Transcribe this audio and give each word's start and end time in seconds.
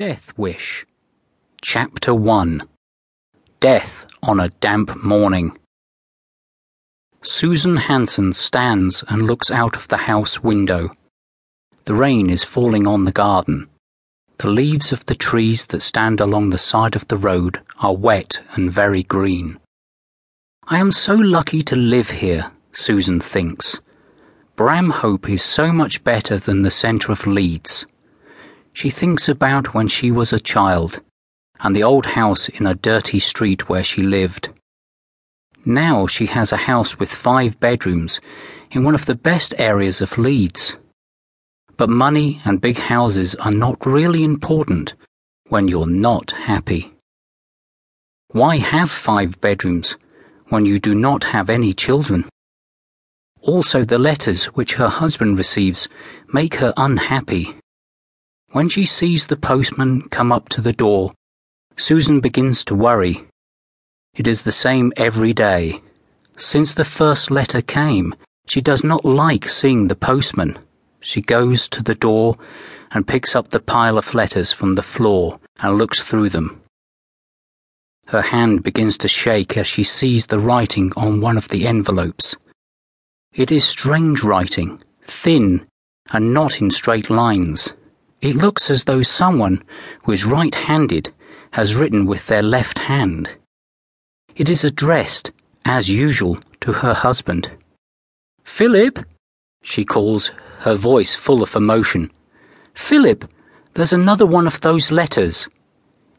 Death 0.00 0.32
Wish 0.38 0.86
Chapter 1.60 2.14
1 2.14 2.62
Death 3.60 4.06
on 4.22 4.40
a 4.40 4.48
Damp 4.48 4.96
Morning. 5.04 5.58
Susan 7.20 7.76
Hanson 7.76 8.32
stands 8.32 9.04
and 9.08 9.20
looks 9.20 9.50
out 9.50 9.76
of 9.76 9.88
the 9.88 9.98
house 10.08 10.42
window. 10.42 10.88
The 11.84 11.94
rain 11.94 12.30
is 12.30 12.42
falling 12.42 12.86
on 12.86 13.04
the 13.04 13.12
garden. 13.12 13.68
The 14.38 14.48
leaves 14.48 14.90
of 14.90 15.04
the 15.04 15.14
trees 15.14 15.66
that 15.66 15.82
stand 15.82 16.18
along 16.18 16.48
the 16.48 16.56
side 16.56 16.96
of 16.96 17.08
the 17.08 17.18
road 17.18 17.60
are 17.80 17.94
wet 17.94 18.40
and 18.54 18.72
very 18.72 19.02
green. 19.02 19.60
I 20.66 20.78
am 20.78 20.92
so 20.92 21.14
lucky 21.14 21.62
to 21.64 21.76
live 21.76 22.08
here, 22.08 22.52
Susan 22.72 23.20
thinks. 23.20 23.80
Bramhope 24.56 25.28
is 25.28 25.42
so 25.42 25.74
much 25.74 26.02
better 26.04 26.38
than 26.38 26.62
the 26.62 26.70
centre 26.70 27.12
of 27.12 27.26
Leeds. 27.26 27.84
She 28.80 28.88
thinks 28.88 29.28
about 29.28 29.74
when 29.74 29.88
she 29.88 30.10
was 30.10 30.32
a 30.32 30.40
child 30.40 31.02
and 31.62 31.76
the 31.76 31.82
old 31.82 32.06
house 32.16 32.48
in 32.48 32.66
a 32.66 32.74
dirty 32.74 33.18
street 33.18 33.68
where 33.68 33.84
she 33.84 34.02
lived. 34.02 34.48
Now 35.66 36.06
she 36.06 36.24
has 36.24 36.50
a 36.50 36.64
house 36.64 36.98
with 36.98 37.12
five 37.12 37.60
bedrooms 37.60 38.22
in 38.70 38.82
one 38.82 38.94
of 38.94 39.04
the 39.04 39.14
best 39.14 39.52
areas 39.58 40.00
of 40.00 40.16
Leeds. 40.16 40.78
But 41.76 41.90
money 41.90 42.40
and 42.46 42.58
big 42.58 42.78
houses 42.78 43.34
are 43.34 43.52
not 43.52 43.84
really 43.84 44.24
important 44.24 44.94
when 45.50 45.68
you're 45.68 45.86
not 46.08 46.30
happy. 46.30 46.94
Why 48.28 48.56
have 48.56 48.90
five 48.90 49.42
bedrooms 49.42 49.98
when 50.48 50.64
you 50.64 50.78
do 50.78 50.94
not 50.94 51.24
have 51.24 51.50
any 51.50 51.74
children? 51.74 52.30
Also, 53.42 53.84
the 53.84 53.98
letters 53.98 54.46
which 54.56 54.76
her 54.80 54.88
husband 54.88 55.36
receives 55.36 55.86
make 56.32 56.54
her 56.54 56.72
unhappy. 56.78 57.59
When 58.52 58.68
she 58.68 58.84
sees 58.84 59.26
the 59.26 59.36
postman 59.36 60.08
come 60.08 60.32
up 60.32 60.48
to 60.48 60.60
the 60.60 60.72
door, 60.72 61.12
Susan 61.76 62.18
begins 62.18 62.64
to 62.64 62.74
worry. 62.74 63.24
It 64.16 64.26
is 64.26 64.42
the 64.42 64.50
same 64.50 64.92
every 64.96 65.32
day. 65.32 65.80
Since 66.36 66.74
the 66.74 66.84
first 66.84 67.30
letter 67.30 67.62
came, 67.62 68.12
she 68.48 68.60
does 68.60 68.82
not 68.82 69.04
like 69.04 69.48
seeing 69.48 69.86
the 69.86 69.94
postman. 69.94 70.58
She 71.00 71.20
goes 71.20 71.68
to 71.68 71.80
the 71.80 71.94
door 71.94 72.36
and 72.90 73.06
picks 73.06 73.36
up 73.36 73.50
the 73.50 73.60
pile 73.60 73.96
of 73.96 74.14
letters 74.14 74.50
from 74.50 74.74
the 74.74 74.82
floor 74.82 75.38
and 75.60 75.78
looks 75.78 76.02
through 76.02 76.30
them. 76.30 76.60
Her 78.08 78.22
hand 78.22 78.64
begins 78.64 78.98
to 78.98 79.06
shake 79.08 79.56
as 79.56 79.68
she 79.68 79.84
sees 79.84 80.26
the 80.26 80.40
writing 80.40 80.92
on 80.96 81.20
one 81.20 81.38
of 81.38 81.48
the 81.50 81.68
envelopes. 81.68 82.34
It 83.32 83.52
is 83.52 83.64
strange 83.64 84.24
writing, 84.24 84.82
thin, 85.04 85.66
and 86.10 86.34
not 86.34 86.60
in 86.60 86.72
straight 86.72 87.08
lines. 87.08 87.72
It 88.22 88.36
looks 88.36 88.70
as 88.70 88.84
though 88.84 89.02
someone 89.02 89.62
who 90.02 90.12
is 90.12 90.26
right 90.26 90.54
handed 90.54 91.10
has 91.52 91.74
written 91.74 92.04
with 92.04 92.26
their 92.26 92.42
left 92.42 92.80
hand. 92.80 93.30
It 94.36 94.48
is 94.48 94.62
addressed, 94.62 95.32
as 95.64 95.88
usual, 95.88 96.38
to 96.60 96.72
her 96.72 96.92
husband. 96.92 97.50
Philip, 98.44 99.06
she 99.62 99.84
calls, 99.84 100.32
her 100.60 100.74
voice 100.74 101.14
full 101.14 101.42
of 101.42 101.56
emotion. 101.56 102.10
Philip, 102.74 103.24
there's 103.72 103.92
another 103.92 104.26
one 104.26 104.46
of 104.46 104.60
those 104.60 104.90
letters. 104.90 105.48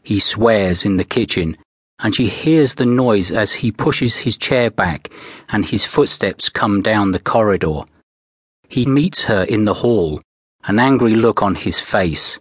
He 0.02 0.20
swears 0.20 0.84
in 0.84 0.98
the 0.98 1.04
kitchen, 1.04 1.56
and 2.00 2.16
she 2.16 2.26
hears 2.26 2.74
the 2.74 2.86
noise 2.88 3.32
as 3.32 3.54
he 3.54 3.72
pushes 3.72 4.18
his 4.18 4.38
chair 4.38 4.72
back 4.72 5.10
and 5.50 5.66
his 5.66 5.86
footsteps 5.86 6.50
come 6.50 6.82
down 6.82 7.12
the 7.12 7.20
corridor. 7.20 7.82
He 8.70 8.88
meets 8.88 9.24
her 9.24 9.44
in 9.44 9.66
the 9.66 9.76
hall 9.76 10.20
an 10.66 10.80
angry 10.80 11.16
look 11.16 11.42
on 11.42 11.56
his 11.56 11.80
face. 11.80 12.40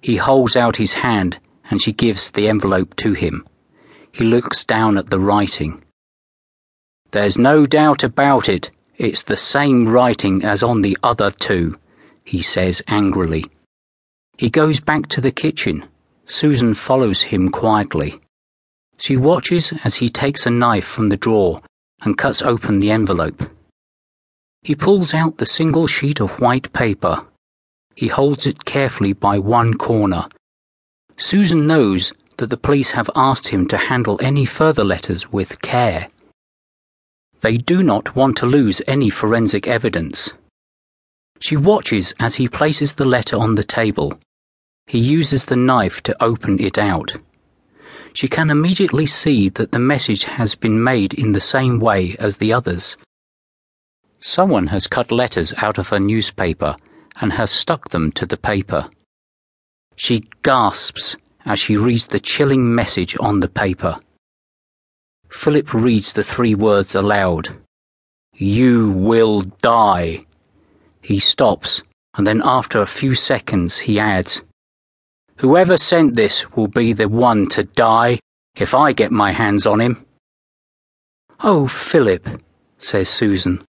He 0.00 0.16
holds 0.16 0.56
out 0.56 0.76
his 0.76 0.94
hand 0.94 1.38
and 1.70 1.82
she 1.82 1.92
gives 1.92 2.30
the 2.30 2.48
envelope 2.48 2.94
to 2.96 3.12
him. 3.12 3.46
He 4.12 4.24
looks 4.24 4.64
down 4.64 4.96
at 4.96 5.10
the 5.10 5.20
writing. 5.20 5.82
There's 7.10 7.38
no 7.38 7.66
doubt 7.66 8.02
about 8.02 8.48
it. 8.48 8.70
It's 8.96 9.22
the 9.22 9.36
same 9.36 9.88
writing 9.88 10.44
as 10.44 10.62
on 10.62 10.82
the 10.82 10.96
other 11.02 11.30
two, 11.30 11.74
he 12.24 12.40
says 12.40 12.82
angrily. 12.88 13.44
He 14.38 14.48
goes 14.50 14.80
back 14.80 15.08
to 15.08 15.20
the 15.20 15.32
kitchen. 15.32 15.84
Susan 16.26 16.74
follows 16.74 17.22
him 17.22 17.50
quietly. 17.50 18.18
She 18.98 19.16
watches 19.16 19.72
as 19.84 19.96
he 19.96 20.08
takes 20.08 20.46
a 20.46 20.50
knife 20.50 20.86
from 20.86 21.10
the 21.10 21.16
drawer 21.16 21.60
and 22.02 22.18
cuts 22.18 22.42
open 22.42 22.80
the 22.80 22.90
envelope. 22.90 23.50
He 24.62 24.74
pulls 24.74 25.14
out 25.14 25.38
the 25.38 25.46
single 25.46 25.86
sheet 25.86 26.20
of 26.20 26.40
white 26.40 26.72
paper. 26.72 27.26
He 27.96 28.08
holds 28.08 28.46
it 28.46 28.66
carefully 28.66 29.14
by 29.14 29.38
one 29.38 29.72
corner. 29.74 30.28
Susan 31.16 31.66
knows 31.66 32.12
that 32.36 32.50
the 32.50 32.58
police 32.58 32.90
have 32.90 33.08
asked 33.16 33.48
him 33.48 33.66
to 33.68 33.78
handle 33.78 34.20
any 34.22 34.44
further 34.44 34.84
letters 34.84 35.32
with 35.32 35.62
care. 35.62 36.08
They 37.40 37.56
do 37.56 37.82
not 37.82 38.14
want 38.14 38.36
to 38.38 38.46
lose 38.46 38.82
any 38.86 39.08
forensic 39.08 39.66
evidence. 39.66 40.30
She 41.40 41.56
watches 41.56 42.12
as 42.20 42.34
he 42.34 42.48
places 42.48 42.94
the 42.94 43.06
letter 43.06 43.36
on 43.36 43.54
the 43.54 43.64
table. 43.64 44.18
He 44.86 44.98
uses 44.98 45.46
the 45.46 45.56
knife 45.56 46.02
to 46.02 46.22
open 46.22 46.60
it 46.60 46.76
out. 46.76 47.16
She 48.12 48.28
can 48.28 48.50
immediately 48.50 49.06
see 49.06 49.48
that 49.50 49.72
the 49.72 49.78
message 49.78 50.24
has 50.24 50.54
been 50.54 50.84
made 50.84 51.14
in 51.14 51.32
the 51.32 51.40
same 51.40 51.80
way 51.80 52.14
as 52.18 52.36
the 52.36 52.52
others. 52.52 52.98
Someone 54.20 54.66
has 54.66 54.86
cut 54.86 55.10
letters 55.10 55.54
out 55.56 55.78
of 55.78 55.92
a 55.92 56.00
newspaper 56.00 56.76
and 57.20 57.32
has 57.32 57.50
stuck 57.50 57.90
them 57.90 58.12
to 58.12 58.26
the 58.26 58.36
paper. 58.36 58.86
She 59.96 60.24
gasps 60.42 61.16
as 61.44 61.58
she 61.58 61.76
reads 61.76 62.08
the 62.08 62.20
chilling 62.20 62.74
message 62.74 63.16
on 63.20 63.40
the 63.40 63.48
paper. 63.48 63.98
Philip 65.28 65.72
reads 65.72 66.12
the 66.12 66.22
three 66.22 66.54
words 66.54 66.94
aloud. 66.94 67.58
You 68.34 68.90
will 68.90 69.42
die. 69.42 70.20
He 71.00 71.18
stops, 71.18 71.82
and 72.14 72.26
then 72.26 72.42
after 72.44 72.82
a 72.82 72.86
few 72.86 73.14
seconds 73.14 73.78
he 73.78 73.98
adds, 73.98 74.42
Whoever 75.38 75.76
sent 75.76 76.16
this 76.16 76.50
will 76.52 76.68
be 76.68 76.92
the 76.92 77.08
one 77.08 77.46
to 77.50 77.64
die 77.64 78.20
if 78.54 78.74
I 78.74 78.92
get 78.92 79.12
my 79.12 79.32
hands 79.32 79.66
on 79.66 79.80
him. 79.80 80.04
Oh, 81.40 81.68
Philip, 81.68 82.26
says 82.78 83.08
Susan. 83.08 83.64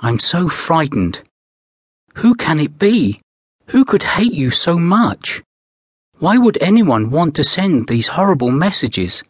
I'm 0.00 0.18
so 0.18 0.48
frightened. 0.48 1.22
Who 2.16 2.34
can 2.34 2.60
it 2.60 2.78
be? 2.78 3.20
Who 3.68 3.84
could 3.84 4.02
hate 4.02 4.32
you 4.32 4.50
so 4.50 4.78
much? 4.78 5.42
Why 6.18 6.38
would 6.38 6.56
anyone 6.62 7.10
want 7.10 7.34
to 7.36 7.44
send 7.44 7.88
these 7.88 8.08
horrible 8.08 8.50
messages? 8.50 9.22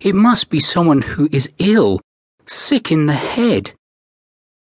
It 0.00 0.14
must 0.14 0.48
be 0.48 0.60
someone 0.60 1.02
who 1.02 1.28
is 1.32 1.50
ill, 1.58 2.00
sick 2.46 2.92
in 2.92 3.06
the 3.06 3.14
head. 3.14 3.72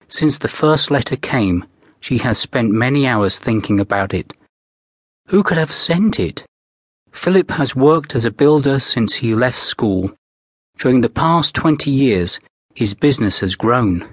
Since 0.07 0.39
the 0.39 0.47
first 0.47 0.89
letter 0.89 1.15
came, 1.15 1.65
she 1.99 2.17
has 2.19 2.39
spent 2.39 2.71
many 2.71 3.05
hours 3.05 3.37
thinking 3.37 3.79
about 3.79 4.15
it. 4.15 4.33
Who 5.27 5.43
could 5.43 5.57
have 5.57 5.71
sent 5.71 6.19
it? 6.19 6.43
Philip 7.11 7.51
has 7.51 7.75
worked 7.75 8.15
as 8.15 8.25
a 8.25 8.31
builder 8.31 8.79
since 8.79 9.13
he 9.13 9.35
left 9.35 9.59
school. 9.59 10.11
During 10.79 11.01
the 11.01 11.09
past 11.23 11.53
20 11.53 11.91
years, 11.91 12.39
his 12.73 12.95
business 12.95 13.41
has 13.41 13.55
grown. 13.55 14.09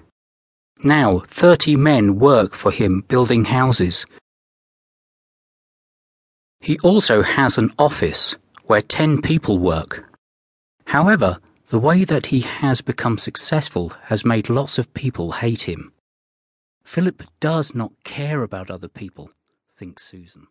Now, 0.82 1.18
30 1.28 1.76
men 1.76 2.18
work 2.18 2.54
for 2.54 2.70
him 2.70 3.02
building 3.06 3.44
houses. 3.44 4.06
He 6.60 6.78
also 6.78 7.22
has 7.22 7.58
an 7.58 7.72
office 7.78 8.36
where 8.64 8.80
10 8.80 9.20
people 9.20 9.58
work. 9.58 10.10
However, 10.86 11.38
the 11.68 11.78
way 11.78 12.04
that 12.04 12.26
he 12.26 12.40
has 12.40 12.80
become 12.80 13.18
successful 13.18 13.90
has 14.04 14.24
made 14.24 14.48
lots 14.48 14.78
of 14.78 14.94
people 14.94 15.32
hate 15.32 15.62
him. 15.62 15.92
Philip 16.82 17.24
does 17.40 17.74
not 17.74 17.92
care 18.02 18.42
about 18.42 18.70
other 18.70 18.88
people, 18.88 19.30
thinks 19.70 20.04
Susan. 20.04 20.46